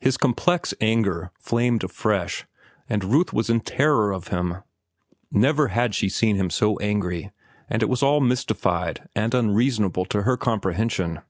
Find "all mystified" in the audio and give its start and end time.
8.02-9.08